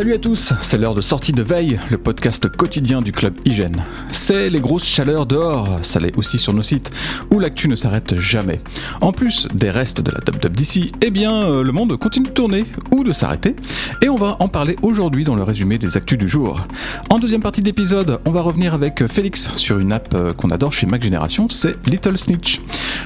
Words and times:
Salut 0.00 0.14
à 0.14 0.18
tous, 0.18 0.54
c'est 0.62 0.78
l'heure 0.78 0.94
de 0.94 1.02
sortie 1.02 1.32
de 1.32 1.42
veille, 1.42 1.78
le 1.90 1.98
podcast 1.98 2.48
quotidien 2.48 3.02
du 3.02 3.12
club 3.12 3.34
Hygiène. 3.44 3.84
C'est 4.12 4.48
les 4.48 4.58
grosses 4.58 4.86
chaleurs 4.86 5.26
dehors, 5.26 5.78
ça 5.82 6.00
l'est 6.00 6.16
aussi 6.16 6.38
sur 6.38 6.54
nos 6.54 6.62
sites, 6.62 6.90
où 7.30 7.38
l'actu 7.38 7.68
ne 7.68 7.76
s'arrête 7.76 8.18
jamais. 8.18 8.62
En 9.02 9.12
plus 9.12 9.46
des 9.52 9.70
restes 9.70 10.00
de 10.00 10.10
la 10.10 10.20
Top 10.20 10.40
Top 10.40 10.52
d'ici, 10.52 10.90
eh 11.02 11.10
bien 11.10 11.42
euh, 11.42 11.62
le 11.62 11.72
monde 11.72 11.98
continue 11.98 12.28
de 12.28 12.32
tourner 12.32 12.64
ou 12.90 13.04
de 13.04 13.12
s'arrêter, 13.12 13.54
et 14.00 14.08
on 14.08 14.14
va 14.16 14.38
en 14.40 14.48
parler 14.48 14.76
aujourd'hui 14.80 15.24
dans 15.24 15.34
le 15.34 15.42
résumé 15.42 15.76
des 15.76 15.98
actus 15.98 16.16
du 16.16 16.28
jour. 16.28 16.66
En 17.10 17.18
deuxième 17.18 17.42
partie 17.42 17.60
d'épisode, 17.60 18.20
on 18.24 18.30
va 18.30 18.40
revenir 18.40 18.72
avec 18.72 19.06
Félix 19.06 19.50
sur 19.56 19.80
une 19.80 19.92
app 19.92 20.14
euh, 20.14 20.32
qu'on 20.32 20.48
adore 20.48 20.72
chez 20.72 20.86
Mac 20.86 21.02
Génération, 21.02 21.50
c'est 21.50 21.76
Little 21.86 22.16
Snitch. 22.16 22.62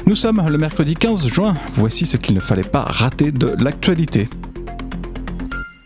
Nous 0.06 0.14
sommes 0.14 0.40
le 0.48 0.58
mercredi 0.58 0.94
15 0.94 1.26
juin, 1.26 1.54
voici 1.74 2.06
ce 2.06 2.16
qu'il 2.16 2.36
ne 2.36 2.40
fallait 2.40 2.62
pas 2.62 2.84
rater 2.84 3.32
de 3.32 3.52
l'actualité. 3.58 4.28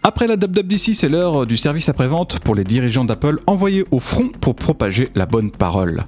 Après 0.09 0.27
la 0.27 0.37
WWDC, 0.37 0.95
c'est 0.95 1.11
l'heure 1.11 1.45
du 1.45 1.59
service 1.59 1.91
après-vente 1.91 2.39
pour 2.39 2.55
les 2.55 2.65
dirigeants 2.65 3.05
d'Apple 3.05 3.41
envoyés 3.47 3.85
au 3.91 4.01
front 4.01 4.31
pour 4.41 4.55
propager 4.57 5.11
la 5.15 5.27
bonne 5.27 5.51
parole. 5.51 6.05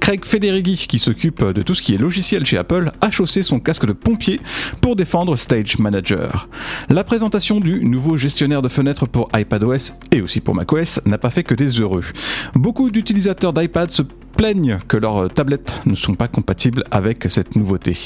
Craig 0.00 0.24
Federighi, 0.24 0.86
qui 0.88 0.98
s'occupe 0.98 1.44
de 1.44 1.60
tout 1.60 1.74
ce 1.74 1.82
qui 1.82 1.94
est 1.94 1.98
logiciel 1.98 2.46
chez 2.46 2.56
Apple, 2.56 2.90
a 3.02 3.10
chaussé 3.10 3.42
son 3.42 3.60
casque 3.60 3.84
de 3.84 3.92
pompier 3.92 4.40
pour 4.80 4.96
défendre 4.96 5.36
Stage 5.36 5.78
Manager. 5.78 6.48
La 6.88 7.04
présentation 7.04 7.60
du 7.60 7.84
nouveau 7.84 8.16
gestionnaire 8.16 8.62
de 8.62 8.68
fenêtres 8.70 9.04
pour 9.04 9.28
iPadOS 9.36 9.92
et 10.12 10.22
aussi 10.22 10.40
pour 10.40 10.54
macOS 10.54 11.00
n'a 11.04 11.18
pas 11.18 11.28
fait 11.28 11.44
que 11.44 11.54
des 11.54 11.78
heureux. 11.78 12.04
Beaucoup 12.54 12.90
d'utilisateurs 12.90 13.52
d'iPad 13.52 13.90
se 13.90 14.00
plaignent 14.32 14.78
que 14.88 14.96
leurs 14.96 15.28
tablettes 15.28 15.74
ne 15.86 15.94
sont 15.94 16.14
pas 16.14 16.28
compatibles 16.28 16.84
avec 16.90 17.26
cette 17.28 17.54
nouveauté. 17.54 17.98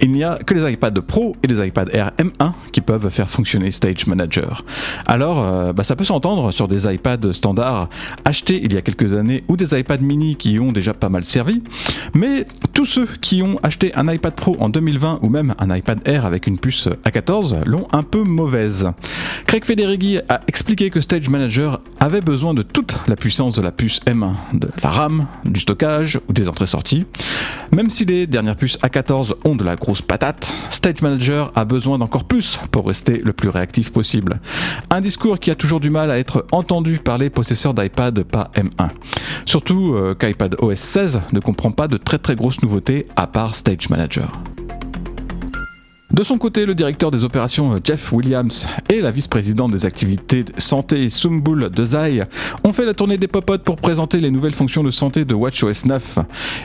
Il 0.00 0.10
n'y 0.12 0.24
a 0.24 0.38
que 0.38 0.54
les 0.54 0.72
iPad 0.72 0.98
Pro 1.00 1.36
et 1.42 1.46
les 1.46 1.66
iPad 1.66 1.90
Air 1.92 2.12
M1 2.18 2.52
qui 2.72 2.80
peuvent 2.80 3.10
faire 3.10 3.28
fonctionner 3.28 3.70
Stage 3.70 4.06
Manager. 4.06 4.64
Alors, 5.06 5.42
euh, 5.42 5.72
bah, 5.72 5.84
ça 5.84 5.96
peut 5.96 6.04
s'entendre 6.04 6.52
sur 6.52 6.68
des 6.68 6.92
iPads 6.92 7.32
standards 7.32 7.88
achetés 8.24 8.60
il 8.62 8.72
y 8.72 8.76
a 8.76 8.82
quelques 8.82 9.14
années 9.14 9.44
ou 9.48 9.56
des 9.56 9.78
iPad 9.78 10.02
mini 10.02 10.36
qui 10.36 10.58
ont 10.58 10.72
déjà 10.72 10.94
pas 10.94 11.08
mal 11.08 11.24
servi, 11.24 11.62
mais 12.14 12.46
tous 12.78 12.84
ceux 12.84 13.08
qui 13.20 13.42
ont 13.42 13.58
acheté 13.64 13.92
un 13.96 14.06
iPad 14.08 14.32
Pro 14.32 14.56
en 14.60 14.68
2020 14.68 15.18
ou 15.22 15.28
même 15.30 15.52
un 15.58 15.74
iPad 15.74 15.98
Air 16.04 16.24
avec 16.24 16.46
une 16.46 16.58
puce 16.58 16.86
A14 17.04 17.64
l'ont 17.64 17.88
un 17.90 18.04
peu 18.04 18.22
mauvaise. 18.22 18.92
Craig 19.48 19.64
Federighi 19.64 20.20
a 20.28 20.42
expliqué 20.46 20.88
que 20.88 21.00
Stage 21.00 21.28
Manager 21.28 21.80
avait 21.98 22.20
besoin 22.20 22.54
de 22.54 22.62
toute 22.62 22.96
la 23.08 23.16
puissance 23.16 23.56
de 23.56 23.62
la 23.62 23.72
puce 23.72 23.98
M1, 24.06 24.34
de 24.52 24.68
la 24.80 24.90
RAM, 24.90 25.26
du 25.44 25.58
stockage 25.58 26.20
ou 26.28 26.32
des 26.32 26.48
entrées-sorties. 26.48 27.04
Même 27.72 27.90
si 27.90 28.04
les 28.04 28.28
dernières 28.28 28.54
puces 28.54 28.78
A14 28.78 29.34
ont 29.44 29.56
de 29.56 29.64
la 29.64 29.74
grosse 29.74 30.00
patate, 30.00 30.52
Stage 30.70 31.02
Manager 31.02 31.50
a 31.56 31.64
besoin 31.64 31.98
d'encore 31.98 32.24
plus 32.24 32.60
pour 32.70 32.86
rester 32.86 33.20
le 33.24 33.32
plus 33.32 33.48
réactif 33.48 33.90
possible. 33.90 34.38
Un 34.90 35.00
discours 35.00 35.40
qui 35.40 35.50
a 35.50 35.56
toujours 35.56 35.80
du 35.80 35.90
mal 35.90 36.12
à 36.12 36.18
être 36.20 36.46
entendu 36.52 36.98
par 36.98 37.18
les 37.18 37.28
possesseurs 37.28 37.74
d'iPad 37.74 38.22
pas 38.22 38.52
M1. 38.54 38.90
Surtout 39.46 39.94
euh, 39.94 40.14
qu'iPad 40.14 40.54
OS 40.60 40.78
16 40.78 41.20
ne 41.32 41.40
comprend 41.40 41.72
pas 41.72 41.88
de 41.88 41.96
très 41.96 42.18
très 42.18 42.36
grosses 42.36 42.58
à 43.16 43.26
part 43.26 43.54
Stage 43.54 43.88
Manager. 43.88 44.30
De 46.10 46.22
son 46.22 46.38
côté, 46.38 46.64
le 46.64 46.74
directeur 46.74 47.10
des 47.10 47.22
opérations 47.22 47.74
euh, 47.74 47.80
Jeff 47.84 48.12
Williams 48.12 48.66
et 48.88 49.02
la 49.02 49.10
vice-présidente 49.10 49.72
des 49.72 49.84
activités 49.84 50.46
santé 50.56 51.10
Sumbul 51.10 51.68
Zai 51.84 52.22
ont 52.64 52.72
fait 52.72 52.86
la 52.86 52.94
tournée 52.94 53.18
des 53.18 53.28
popotes 53.28 53.62
pour 53.62 53.76
présenter 53.76 54.18
les 54.18 54.30
nouvelles 54.30 54.54
fonctions 54.54 54.82
de 54.82 54.90
santé 54.90 55.26
de 55.26 55.34
WatchOS 55.34 55.84
9. 55.84 56.18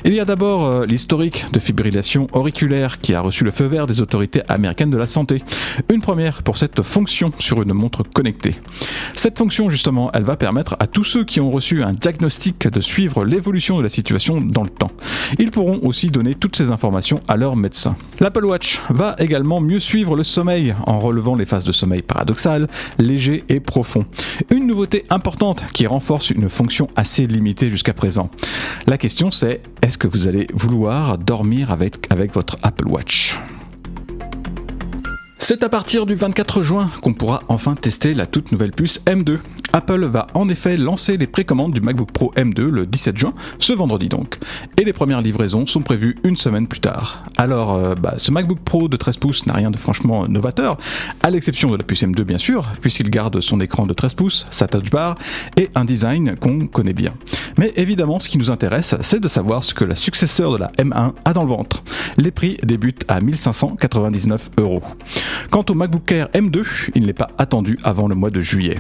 Il 0.05 0.13
y 0.13 0.21
a 0.21 0.25
d'abord 0.25 0.65
euh, 0.65 0.85
l'historique 0.85 1.45
de 1.51 1.59
fibrillation 1.59 2.27
auriculaire 2.31 3.01
qui 3.01 3.13
a 3.13 3.19
reçu 3.19 3.43
le 3.43 3.51
feu 3.51 3.65
vert 3.65 3.85
des 3.85 3.99
autorités 3.99 4.43
américaines 4.47 4.91
de 4.91 4.97
la 4.97 5.07
santé. 5.07 5.43
Une 5.91 6.01
première 6.01 6.41
pour 6.41 6.55
cette 6.55 6.81
fonction 6.81 7.33
sur 7.37 7.61
une 7.61 7.73
montre 7.73 8.03
connectée. 8.03 8.55
Cette 9.17 9.37
fonction, 9.37 9.69
justement, 9.69 10.09
elle 10.13 10.23
va 10.23 10.37
permettre 10.37 10.77
à 10.79 10.87
tous 10.87 11.03
ceux 11.03 11.25
qui 11.25 11.41
ont 11.41 11.51
reçu 11.51 11.83
un 11.83 11.91
diagnostic 11.91 12.69
de 12.69 12.79
suivre 12.79 13.25
l'évolution 13.25 13.77
de 13.77 13.83
la 13.83 13.89
situation 13.89 14.39
dans 14.39 14.63
le 14.63 14.69
temps. 14.69 14.91
Ils 15.37 15.51
pourront 15.51 15.81
aussi 15.83 16.07
donner 16.07 16.33
toutes 16.33 16.55
ces 16.55 16.71
informations 16.71 17.19
à 17.27 17.35
leur 17.35 17.57
médecin. 17.57 17.97
L'Apple 18.21 18.45
Watch 18.45 18.79
va 18.89 19.17
également 19.19 19.32
mieux 19.41 19.79
suivre 19.79 20.15
le 20.15 20.23
sommeil 20.23 20.75
en 20.85 20.99
relevant 20.99 21.35
les 21.35 21.45
phases 21.45 21.65
de 21.65 21.71
sommeil 21.71 22.01
paradoxal, 22.01 22.67
léger 22.99 23.43
et 23.49 23.59
profond. 23.59 24.05
Une 24.51 24.67
nouveauté 24.67 25.05
importante 25.09 25.63
qui 25.73 25.87
renforce 25.87 26.29
une 26.29 26.49
fonction 26.49 26.87
assez 26.95 27.25
limitée 27.25 27.69
jusqu'à 27.69 27.93
présent. 27.93 28.29
La 28.85 28.97
question 28.97 29.31
c'est 29.31 29.61
est-ce 29.81 29.97
que 29.97 30.07
vous 30.07 30.27
allez 30.27 30.47
vouloir 30.53 31.17
dormir 31.17 31.71
avec, 31.71 31.95
avec 32.11 32.33
votre 32.33 32.57
Apple 32.61 32.87
Watch? 32.87 33.35
C'est 35.39 35.63
à 35.63 35.69
partir 35.69 36.05
du 36.05 36.15
24 36.15 36.61
juin 36.61 36.89
qu'on 37.01 37.13
pourra 37.13 37.41
enfin 37.49 37.75
tester 37.75 38.13
la 38.13 38.25
toute 38.25 38.51
nouvelle 38.51 38.71
puce 38.71 39.01
M2 39.05 39.39
Apple 39.75 40.05
va 40.05 40.27
en 40.35 40.49
effet 40.49 40.77
lancer 40.77 41.17
les 41.17 41.25
précommandes 41.25 41.73
du 41.73 41.81
MacBook 41.81 42.11
Pro 42.11 42.31
M2 42.35 42.61
le 42.69 42.85
17 42.85 43.17
juin, 43.17 43.33
ce 43.57 43.73
vendredi 43.73 44.07
donc, 44.07 44.37
et 44.77 44.83
les 44.83 44.93
premières 44.93 45.21
livraisons 45.21 45.65
sont 45.65 45.81
prévues 45.81 46.15
une 46.23 46.37
semaine 46.37 46.67
plus 46.67 46.79
tard. 46.79 47.23
Alors, 47.37 47.73
euh, 47.73 47.95
bah, 47.95 48.13
ce 48.17 48.29
MacBook 48.29 48.59
Pro 48.59 48.87
de 48.87 48.95
13 48.97 49.17
pouces 49.17 49.47
n'a 49.47 49.53
rien 49.53 49.71
de 49.71 49.77
franchement 49.77 50.27
novateur, 50.27 50.77
à 51.23 51.31
l'exception 51.31 51.71
de 51.71 51.77
la 51.77 51.83
puce 51.83 52.03
M2 52.03 52.21
bien 52.21 52.37
sûr, 52.37 52.71
puisqu'il 52.81 53.09
garde 53.09 53.41
son 53.41 53.59
écran 53.61 53.87
de 53.87 53.93
13 53.93 54.13
pouces, 54.13 54.45
sa 54.51 54.67
touch 54.67 54.91
bar 54.91 55.15
et 55.57 55.71
un 55.73 55.85
design 55.85 56.35
qu'on 56.35 56.67
connaît 56.67 56.93
bien. 56.93 57.13
Mais 57.57 57.73
évidemment, 57.75 58.19
ce 58.19 58.29
qui 58.29 58.37
nous 58.37 58.51
intéresse, 58.51 58.95
c'est 59.01 59.19
de 59.19 59.27
savoir 59.27 59.63
ce 59.63 59.73
que 59.73 59.85
la 59.85 59.95
successeur 59.95 60.53
de 60.53 60.57
la 60.57 60.71
M1 60.77 61.13
a 61.25 61.33
dans 61.33 61.43
le 61.43 61.49
ventre. 61.49 61.83
Les 62.17 62.31
prix 62.31 62.57
débutent 62.61 63.05
à 63.07 63.21
1599 63.21 64.51
euros. 64.59 64.83
Quant 65.49 65.65
au 65.67 65.73
MacBook 65.73 66.11
Air 66.11 66.27
M2, 66.35 66.63
il 66.93 67.07
n'est 67.07 67.13
pas 67.13 67.29
attendu 67.39 67.79
avant 67.83 68.07
le 68.07 68.13
mois 68.13 68.29
de 68.29 68.41
juillet. 68.41 68.77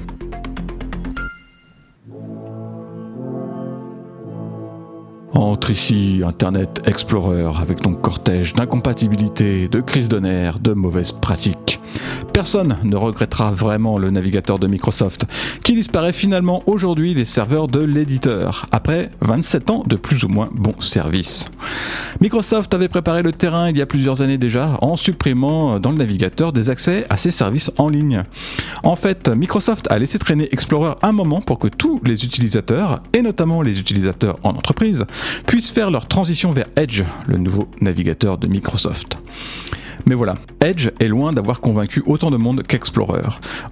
Entre 5.33 5.71
ici 5.71 6.21
Internet 6.23 6.81
Explorer 6.85 7.49
avec 7.59 7.81
ton 7.81 7.95
cortège 7.95 8.53
d'incompatibilité, 8.53 9.67
de 9.67 9.81
crises 9.81 10.07
de 10.07 10.19
nerfs, 10.19 10.59
de 10.59 10.73
mauvaises 10.73 11.11
pratiques. 11.11 11.79
Personne 12.33 12.77
ne 12.83 12.95
regrettera 12.95 13.51
vraiment 13.51 13.99
le 13.99 14.09
navigateur 14.09 14.57
de 14.57 14.65
Microsoft, 14.65 15.25
qui 15.63 15.73
disparaît 15.73 16.13
finalement 16.13 16.63
aujourd'hui 16.65 17.13
des 17.13 17.25
serveurs 17.25 17.67
de 17.67 17.79
l'éditeur, 17.79 18.65
après 18.71 19.11
27 19.21 19.69
ans 19.69 19.83
de 19.85 19.95
plus 19.95 20.23
ou 20.23 20.29
moins 20.29 20.49
bon 20.51 20.73
service. 20.79 21.51
Microsoft 22.21 22.73
avait 22.73 22.87
préparé 22.87 23.21
le 23.21 23.31
terrain 23.31 23.69
il 23.69 23.77
y 23.77 23.81
a 23.83 23.85
plusieurs 23.85 24.23
années 24.23 24.39
déjà 24.39 24.79
en 24.81 24.95
supprimant 24.95 25.79
dans 25.79 25.91
le 25.91 25.97
navigateur 25.97 26.53
des 26.53 26.71
accès 26.71 27.05
à 27.09 27.17
ses 27.17 27.31
services 27.31 27.71
en 27.77 27.87
ligne. 27.87 28.23
En 28.81 28.95
fait, 28.95 29.29
Microsoft 29.29 29.87
a 29.91 29.99
laissé 29.99 30.17
traîner 30.17 30.49
Explorer 30.51 30.95
un 31.03 31.11
moment 31.11 31.41
pour 31.41 31.59
que 31.59 31.67
tous 31.67 32.01
les 32.03 32.25
utilisateurs, 32.25 33.01
et 33.13 33.21
notamment 33.21 33.61
les 33.61 33.79
utilisateurs 33.79 34.39
en 34.41 34.49
entreprise, 34.49 35.05
puissent 35.45 35.71
faire 35.71 35.91
leur 35.91 36.07
transition 36.07 36.51
vers 36.51 36.67
Edge, 36.77 37.03
le 37.27 37.37
nouveau 37.37 37.67
navigateur 37.79 38.39
de 38.39 38.47
Microsoft. 38.47 39.17
Mais 40.05 40.15
voilà, 40.15 40.35
Edge 40.61 40.89
est 40.99 41.07
loin 41.07 41.33
d'avoir 41.33 41.59
convaincu 41.59 42.03
autant 42.05 42.31
de 42.31 42.37
monde 42.37 42.63
qu'Explorer. 42.63 43.21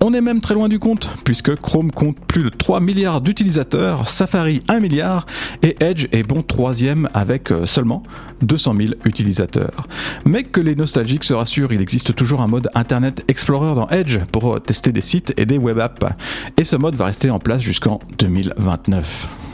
On 0.01 0.13
est 0.13 0.21
même 0.21 0.41
très 0.41 0.53
loin 0.53 0.69
du 0.69 0.79
compte, 0.79 1.09
puisque 1.23 1.55
Chrome 1.55 1.91
compte 1.91 2.17
plus 2.27 2.43
de 2.43 2.49
3 2.49 2.79
milliards 2.79 3.21
d'utilisateurs, 3.21 4.09
Safari 4.09 4.61
1 4.67 4.79
milliard, 4.79 5.25
et 5.63 5.75
Edge 5.79 6.07
est 6.11 6.23
bon 6.23 6.41
troisième 6.41 7.09
avec 7.13 7.51
euh, 7.51 7.65
seulement 7.65 8.03
200 8.41 8.75
000 8.77 8.89
utilisateurs. 9.05 9.87
Mais 10.25 10.43
que 10.43 10.61
les 10.61 10.75
nostalgiques 10.75 11.23
se 11.23 11.33
rassurent, 11.33 11.73
il 11.73 11.81
existe 11.81 12.15
toujours 12.15 12.41
un 12.41 12.47
mode 12.47 12.69
Internet 12.75 13.23
Explorer 13.27 13.75
dans 13.75 13.87
Edge 13.89 14.19
pour 14.31 14.55
euh, 14.55 14.59
tester 14.59 14.91
des 14.91 15.01
sites 15.01 15.33
et 15.37 15.45
des 15.45 15.57
web 15.57 15.79
apps. 15.79 16.05
Et 16.57 16.63
ce 16.63 16.75
mode 16.75 16.95
va 16.95 17.05
rester 17.05 17.29
en 17.29 17.39
place 17.39 17.61
jusqu'en 17.61 17.99
2029. 18.17 19.50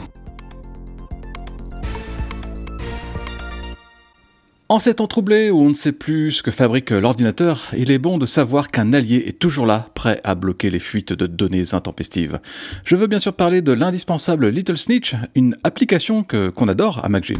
En 4.70 4.78
ces 4.78 4.96
temps 4.96 5.06
troublés 5.06 5.48
où 5.50 5.62
on 5.62 5.70
ne 5.70 5.74
sait 5.74 5.92
plus 5.92 6.30
ce 6.30 6.42
que 6.42 6.50
fabrique 6.50 6.90
l'ordinateur, 6.90 7.68
il 7.74 7.90
est 7.90 7.96
bon 7.96 8.18
de 8.18 8.26
savoir 8.26 8.68
qu'un 8.68 8.92
allié 8.92 9.24
est 9.26 9.38
toujours 9.38 9.64
là, 9.64 9.88
prêt 9.94 10.20
à 10.24 10.34
bloquer 10.34 10.68
les 10.68 10.78
fuites 10.78 11.14
de 11.14 11.26
données 11.26 11.72
intempestives. 11.72 12.38
Je 12.84 12.94
veux 12.94 13.06
bien 13.06 13.18
sûr 13.18 13.32
parler 13.32 13.62
de 13.62 13.72
l'indispensable 13.72 14.48
Little 14.48 14.76
Snitch, 14.76 15.14
une 15.34 15.56
application 15.64 16.22
que 16.22 16.50
qu'on 16.50 16.68
adore 16.68 17.02
à 17.02 17.08
MacG. 17.08 17.38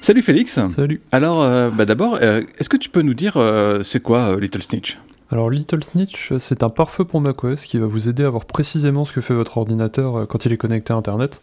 Salut 0.00 0.22
Félix. 0.22 0.58
Salut. 0.74 1.02
Alors, 1.12 1.42
euh, 1.42 1.68
bah 1.68 1.84
d'abord, 1.84 2.18
euh, 2.22 2.40
est-ce 2.58 2.70
que 2.70 2.78
tu 2.78 2.88
peux 2.88 3.02
nous 3.02 3.12
dire 3.12 3.36
euh, 3.36 3.82
c'est 3.82 4.00
quoi 4.00 4.40
Little 4.40 4.62
Snitch? 4.62 4.96
Alors 5.30 5.50
Little 5.50 5.84
Snitch, 5.84 6.32
c'est 6.38 6.62
un 6.62 6.70
pare-feu 6.70 7.04
pour 7.04 7.20
macOS 7.20 7.66
qui 7.66 7.78
va 7.78 7.86
vous 7.86 8.08
aider 8.08 8.24
à 8.24 8.30
voir 8.30 8.46
précisément 8.46 9.04
ce 9.04 9.12
que 9.12 9.20
fait 9.20 9.34
votre 9.34 9.58
ordinateur 9.58 10.26
quand 10.26 10.46
il 10.46 10.52
est 10.52 10.56
connecté 10.56 10.94
à 10.94 10.96
Internet. 10.96 11.42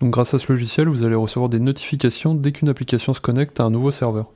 Donc 0.00 0.10
grâce 0.10 0.34
à 0.34 0.38
ce 0.38 0.52
logiciel, 0.52 0.88
vous 0.88 1.02
allez 1.02 1.14
recevoir 1.14 1.48
des 1.48 1.58
notifications 1.58 2.34
dès 2.34 2.52
qu'une 2.52 2.68
application 2.68 3.14
se 3.14 3.20
connecte 3.20 3.58
à 3.58 3.62
un 3.64 3.70
nouveau 3.70 3.90
serveur. 3.90 4.26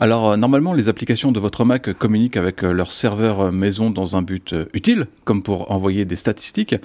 Alors 0.00 0.30
euh, 0.30 0.36
normalement, 0.36 0.74
les 0.74 0.88
applications 0.88 1.32
de 1.32 1.40
votre 1.40 1.64
Mac 1.64 1.92
communiquent 1.94 2.36
avec 2.36 2.62
euh, 2.62 2.70
leur 2.72 2.92
serveur 2.92 3.40
euh, 3.40 3.50
maison 3.50 3.90
dans 3.90 4.16
un 4.16 4.22
but 4.22 4.54
utile, 4.72 5.06
comme 5.24 5.42
pour 5.42 5.72
envoyer 5.72 6.04
des 6.04 6.14
statistiques 6.14 6.76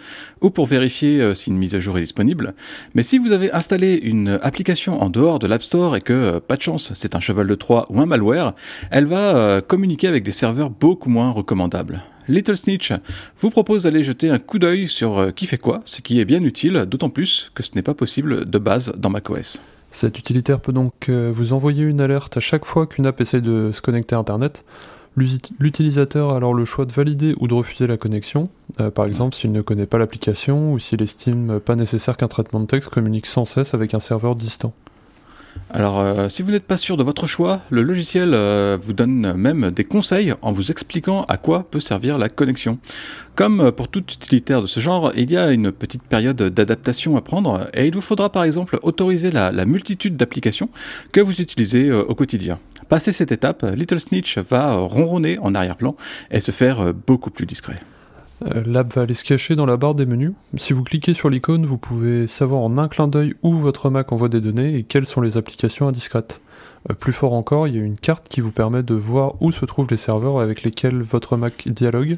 ou 0.41 0.49
pour 0.49 0.65
vérifier 0.65 1.35
si 1.35 1.51
une 1.51 1.57
mise 1.57 1.75
à 1.75 1.79
jour 1.79 1.97
est 1.97 2.01
disponible. 2.01 2.55
Mais 2.95 3.03
si 3.03 3.19
vous 3.19 3.31
avez 3.31 3.53
installé 3.53 3.93
une 3.93 4.39
application 4.41 5.01
en 5.01 5.09
dehors 5.09 5.37
de 5.37 5.45
l'App 5.45 5.61
Store 5.61 5.95
et 5.95 6.01
que, 6.01 6.39
pas 6.39 6.55
de 6.55 6.61
chance, 6.61 6.91
c'est 6.95 7.15
un 7.15 7.19
cheval 7.19 7.47
de 7.47 7.55
Troie 7.55 7.85
ou 7.89 8.01
un 8.01 8.05
malware, 8.05 8.53
elle 8.89 9.05
va 9.05 9.61
communiquer 9.61 10.07
avec 10.07 10.23
des 10.23 10.31
serveurs 10.31 10.69
beaucoup 10.69 11.09
moins 11.09 11.31
recommandables. 11.31 12.03
Little 12.27 12.57
Snitch 12.57 12.93
vous 13.37 13.49
propose 13.49 13.83
d'aller 13.83 14.03
jeter 14.03 14.29
un 14.29 14.39
coup 14.39 14.59
d'œil 14.59 14.87
sur 14.87 15.33
qui 15.35 15.45
fait 15.45 15.57
quoi, 15.57 15.81
ce 15.85 16.01
qui 16.01 16.19
est 16.19 16.25
bien 16.25 16.43
utile, 16.43 16.85
d'autant 16.87 17.09
plus 17.09 17.51
que 17.53 17.63
ce 17.63 17.71
n'est 17.75 17.81
pas 17.81 17.93
possible 17.93 18.49
de 18.49 18.57
base 18.57 18.93
dans 18.97 19.09
macOS. 19.09 19.61
Cet 19.93 20.17
utilitaire 20.17 20.59
peut 20.59 20.73
donc 20.73 21.07
euh, 21.07 21.31
vous 21.33 21.53
envoyer 21.53 21.83
une 21.83 22.01
alerte 22.01 22.35
à 22.35 22.39
chaque 22.39 22.65
fois 22.65 22.87
qu'une 22.87 23.05
app 23.05 23.21
essaie 23.21 23.41
de 23.41 23.71
se 23.71 23.79
connecter 23.79 24.15
à 24.15 24.17
Internet. 24.17 24.65
L'utilisateur 25.15 26.31
a 26.31 26.37
alors 26.37 26.55
le 26.55 26.65
choix 26.65 26.85
de 26.85 26.91
valider 26.91 27.35
ou 27.39 27.47
de 27.47 27.53
refuser 27.53 27.85
la 27.85 27.97
connexion, 27.97 28.49
euh, 28.81 28.89
par 28.89 29.05
exemple 29.05 29.35
s'il 29.35 29.51
ne 29.51 29.61
connaît 29.61 29.85
pas 29.85 29.99
l'application 29.99 30.73
ou 30.73 30.79
s'il 30.79 31.03
estime 31.03 31.59
pas 31.59 31.75
nécessaire 31.75 32.17
qu'un 32.17 32.27
traitement 32.27 32.59
de 32.59 32.65
texte 32.65 32.89
communique 32.89 33.27
sans 33.27 33.45
cesse 33.45 33.75
avec 33.75 33.93
un 33.93 33.99
serveur 33.99 34.35
distant. 34.35 34.73
Alors, 35.75 35.99
euh, 35.99 36.29
si 36.29 36.43
vous 36.43 36.51
n'êtes 36.51 36.67
pas 36.67 36.77
sûr 36.77 36.97
de 36.97 37.03
votre 37.03 37.25
choix, 37.25 37.61
le 37.71 37.81
logiciel 37.81 38.35
euh, 38.35 38.77
vous 38.79 38.93
donne 38.93 39.33
même 39.33 39.71
des 39.71 39.83
conseils 39.83 40.33
en 40.43 40.51
vous 40.51 40.69
expliquant 40.69 41.23
à 41.23 41.37
quoi 41.37 41.63
peut 41.63 41.79
servir 41.79 42.19
la 42.19 42.29
connexion. 42.29 42.77
Comme 43.33 43.71
pour 43.71 43.87
tout 43.87 44.03
utilitaire 44.03 44.61
de 44.61 44.67
ce 44.67 44.79
genre, 44.79 45.11
il 45.15 45.31
y 45.31 45.37
a 45.37 45.51
une 45.51 45.71
petite 45.71 46.03
période 46.03 46.41
d'adaptation 46.43 47.17
à 47.17 47.21
prendre 47.21 47.67
et 47.73 47.87
il 47.87 47.95
vous 47.95 48.01
faudra 48.01 48.31
par 48.31 48.43
exemple 48.43 48.77
autoriser 48.83 49.31
la, 49.31 49.51
multitude 49.65 50.15
d'applications 50.15 50.69
que 51.11 51.21
vous 51.21 51.41
utilisez 51.41 51.89
euh, 51.89 52.03
au 52.03 52.13
quotidien. 52.13 52.59
Passé 52.87 53.11
cette 53.11 53.31
étape, 53.31 53.65
Little 53.75 53.99
Snitch 53.99 54.37
va 54.37 54.75
ronronner 54.75 55.39
en 55.39 55.55
arrière-plan 55.55 55.95
et 56.29 56.39
se 56.39 56.51
faire 56.51 56.93
beaucoup 56.93 57.31
plus 57.31 57.47
discret. 57.47 57.79
Euh, 58.45 58.63
l'app 58.65 58.93
va 58.93 59.03
aller 59.03 59.13
se 59.13 59.23
cacher 59.23 59.55
dans 59.55 59.65
la 59.65 59.77
barre 59.77 59.95
des 59.95 60.05
menus. 60.05 60.33
Si 60.57 60.73
vous 60.73 60.83
cliquez 60.83 61.13
sur 61.13 61.29
l'icône, 61.29 61.65
vous 61.65 61.77
pouvez 61.77 62.27
savoir 62.27 62.61
en 62.61 62.77
un 62.77 62.87
clin 62.87 63.07
d'œil 63.07 63.35
où 63.41 63.53
votre 63.53 63.89
Mac 63.89 64.11
envoie 64.11 64.29
des 64.29 64.41
données 64.41 64.75
et 64.75 64.83
quelles 64.83 65.05
sont 65.05 65.21
les 65.21 65.37
applications 65.37 65.87
indiscrètes. 65.87 66.41
Euh, 66.89 66.93
plus 66.93 67.13
fort 67.13 67.33
encore, 67.33 67.67
il 67.67 67.75
y 67.75 67.79
a 67.79 67.81
une 67.81 67.97
carte 67.97 68.27
qui 68.27 68.41
vous 68.41 68.51
permet 68.51 68.83
de 68.83 68.93
voir 68.93 69.41
où 69.41 69.51
se 69.51 69.65
trouvent 69.65 69.87
les 69.89 69.97
serveurs 69.97 70.39
avec 70.39 70.63
lesquels 70.63 71.01
votre 71.01 71.37
Mac 71.37 71.67
dialogue. 71.67 72.17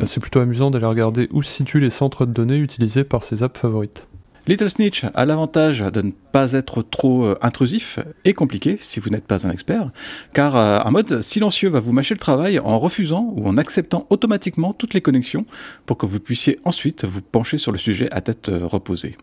Euh, 0.00 0.06
c'est 0.06 0.20
plutôt 0.20 0.40
amusant 0.40 0.70
d'aller 0.70 0.86
regarder 0.86 1.28
où 1.32 1.42
se 1.42 1.50
situent 1.50 1.80
les 1.80 1.90
centres 1.90 2.26
de 2.26 2.32
données 2.32 2.58
utilisés 2.58 3.04
par 3.04 3.22
ses 3.22 3.42
apps 3.42 3.58
favorites. 3.58 4.08
Little 4.48 4.70
Snitch 4.70 5.04
a 5.12 5.26
l'avantage 5.26 5.80
de 5.80 6.02
ne 6.02 6.12
pas 6.12 6.52
être 6.52 6.82
trop 6.82 7.24
euh, 7.24 7.38
intrusif 7.42 7.98
et 8.24 8.32
compliqué 8.32 8.76
si 8.78 9.00
vous 9.00 9.10
n'êtes 9.10 9.26
pas 9.26 9.44
un 9.44 9.50
expert, 9.50 9.90
car 10.34 10.54
euh, 10.54 10.78
un 10.84 10.90
mode 10.92 11.20
silencieux 11.20 11.68
va 11.68 11.80
vous 11.80 11.90
mâcher 11.90 12.14
le 12.14 12.20
travail 12.20 12.60
en 12.60 12.78
refusant 12.78 13.32
ou 13.34 13.48
en 13.48 13.56
acceptant 13.56 14.06
automatiquement 14.08 14.72
toutes 14.72 14.94
les 14.94 15.00
connexions 15.00 15.46
pour 15.84 15.98
que 15.98 16.06
vous 16.06 16.20
puissiez 16.20 16.60
ensuite 16.64 17.04
vous 17.04 17.22
pencher 17.22 17.58
sur 17.58 17.72
le 17.72 17.78
sujet 17.78 18.08
à 18.12 18.20
tête 18.20 18.48
euh, 18.48 18.64
reposée. 18.64 19.16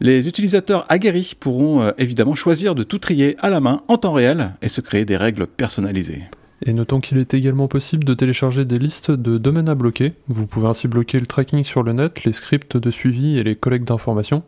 Les 0.00 0.28
utilisateurs 0.28 0.84
aguerris 0.90 1.32
pourront 1.38 1.92
évidemment 1.96 2.34
choisir 2.34 2.74
de 2.74 2.82
tout 2.82 2.98
trier 2.98 3.36
à 3.38 3.48
la 3.50 3.60
main 3.60 3.82
en 3.88 3.98
temps 3.98 4.12
réel 4.12 4.52
et 4.60 4.68
se 4.68 4.80
créer 4.80 5.04
des 5.04 5.16
règles 5.16 5.46
personnalisées. 5.46 6.24
Et 6.64 6.72
notons 6.72 7.00
qu'il 7.00 7.18
est 7.18 7.34
également 7.34 7.66
possible 7.66 8.04
de 8.04 8.14
télécharger 8.14 8.64
des 8.64 8.78
listes 8.78 9.10
de 9.10 9.36
domaines 9.36 9.68
à 9.68 9.74
bloquer. 9.74 10.12
Vous 10.28 10.46
pouvez 10.46 10.68
ainsi 10.68 10.86
bloquer 10.86 11.18
le 11.18 11.26
tracking 11.26 11.64
sur 11.64 11.82
le 11.82 11.92
net, 11.92 12.24
les 12.24 12.32
scripts 12.32 12.76
de 12.76 12.90
suivi 12.90 13.38
et 13.38 13.42
les 13.42 13.56
collectes 13.56 13.88
d'informations. 13.88 14.44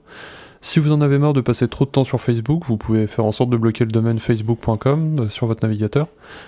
Si 0.61 0.78
vous 0.78 0.93
en 0.93 1.00
avez 1.00 1.19
marre 1.19 1.32
de 1.32 1.40
passer 1.40 1.69
trop 1.69 1.84
de 1.84 1.90
temps 1.90 2.05
sur 2.05 2.20
Facebook, 2.20 2.64
vous 2.66 2.76
pouvez 2.76 3.06
faire 3.06 3.25
en 3.25 3.32
sorte 3.32 3.50
de 3.50 3.56
bloquer 3.56 3.84
le 3.84 3.90
domaine 3.90 4.19
facebook.com 4.19 5.28
sur 5.28 5.46
votre 5.46 5.66
navigateur. 5.66 6.06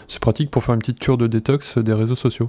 C'est 0.09 0.21
pratique 0.21 0.51
pour 0.51 0.63
faire 0.63 0.75
une 0.75 0.81
petite 0.81 1.01
cure 1.01 1.19
de 1.19 1.27
détox 1.27 1.79
des 1.79 1.93
réseaux 1.93 2.17
sociaux. 2.17 2.49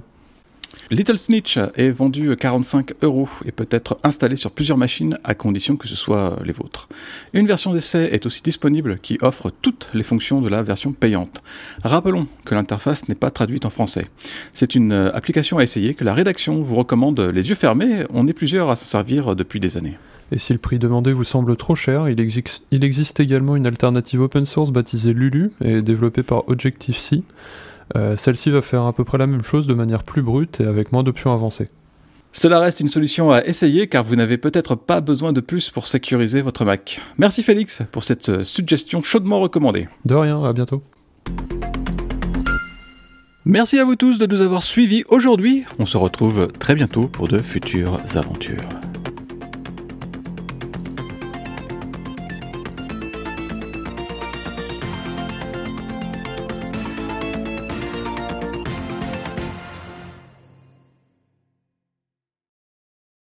Little 0.90 1.18
Snitch 1.18 1.58
est 1.76 1.90
vendu 1.90 2.34
45 2.34 2.92
euros 3.02 3.28
et 3.44 3.52
peut 3.52 3.68
être 3.70 3.98
installé 4.02 4.36
sur 4.36 4.50
plusieurs 4.50 4.78
machines 4.78 5.18
à 5.22 5.34
condition 5.34 5.76
que 5.76 5.86
ce 5.86 5.96
soit 5.96 6.38
les 6.44 6.52
vôtres. 6.52 6.88
Une 7.34 7.46
version 7.46 7.72
d'essai 7.74 8.08
est 8.12 8.24
aussi 8.24 8.42
disponible 8.42 8.98
qui 8.98 9.18
offre 9.20 9.50
toutes 9.50 9.90
les 9.92 10.02
fonctions 10.02 10.40
de 10.40 10.48
la 10.48 10.62
version 10.62 10.92
payante. 10.92 11.42
Rappelons 11.84 12.26
que 12.44 12.54
l'interface 12.54 13.08
n'est 13.08 13.14
pas 13.14 13.30
traduite 13.30 13.66
en 13.66 13.70
français. 13.70 14.06
C'est 14.54 14.74
une 14.74 14.92
application 14.92 15.58
à 15.58 15.62
essayer 15.62 15.94
que 15.94 16.04
la 16.04 16.14
rédaction 16.14 16.62
vous 16.62 16.76
recommande 16.76 17.20
les 17.20 17.50
yeux 17.50 17.54
fermés, 17.54 18.04
on 18.10 18.26
est 18.26 18.32
plusieurs 18.32 18.70
à 18.70 18.76
s'en 18.76 18.86
servir 18.86 19.36
depuis 19.36 19.60
des 19.60 19.76
années. 19.76 19.98
Et 20.30 20.38
si 20.38 20.52
le 20.52 20.58
prix 20.58 20.78
demandé 20.78 21.12
vous 21.12 21.24
semble 21.24 21.56
trop 21.56 21.74
cher, 21.74 22.08
il, 22.08 22.20
existe 22.20 23.20
également 23.20 23.56
une 23.56 23.66
alternative 23.66 24.20
open 24.20 24.44
source 24.44 24.70
baptisée 24.70 25.14
Lulu 25.14 25.50
et 25.64 25.80
développée 25.80 26.22
par 26.22 26.48
Objective-C. 26.48 27.22
Euh, 27.96 28.16
celle-ci 28.16 28.50
va 28.50 28.62
faire 28.62 28.84
à 28.84 28.92
peu 28.92 29.04
près 29.04 29.18
la 29.18 29.26
même 29.26 29.42
chose 29.42 29.66
de 29.66 29.74
manière 29.74 30.02
plus 30.02 30.22
brute 30.22 30.60
et 30.60 30.66
avec 30.66 30.92
moins 30.92 31.02
d'options 31.02 31.32
avancées. 31.32 31.68
Cela 32.32 32.60
reste 32.60 32.80
une 32.80 32.88
solution 32.88 33.32
à 33.32 33.44
essayer 33.44 33.86
car 33.88 34.04
vous 34.04 34.14
n'avez 34.14 34.38
peut-être 34.38 34.74
pas 34.74 35.00
besoin 35.00 35.32
de 35.32 35.40
plus 35.40 35.70
pour 35.70 35.86
sécuriser 35.86 36.42
votre 36.42 36.64
Mac. 36.64 37.00
Merci 37.16 37.42
Félix 37.42 37.82
pour 37.90 38.04
cette 38.04 38.28
euh, 38.28 38.44
suggestion 38.44 39.02
chaudement 39.02 39.40
recommandée. 39.40 39.88
De 40.04 40.14
rien, 40.14 40.42
à 40.44 40.52
bientôt. 40.52 40.82
Merci 43.44 43.78
à 43.78 43.84
vous 43.84 43.96
tous 43.96 44.18
de 44.18 44.26
nous 44.26 44.42
avoir 44.42 44.62
suivis 44.62 45.04
aujourd'hui. 45.08 45.64
On 45.78 45.86
se 45.86 45.96
retrouve 45.96 46.48
très 46.58 46.74
bientôt 46.74 47.08
pour 47.08 47.28
de 47.28 47.38
futures 47.38 47.98
aventures. 48.14 48.68